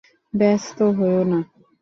[0.33, 1.39] ব্যস্ত হোয়ো না।